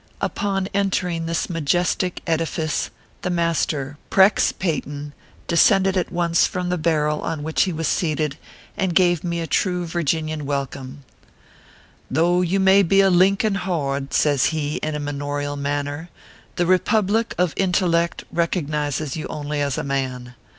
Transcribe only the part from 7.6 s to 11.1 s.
he was seated, and gave me a true Virginian welcome:"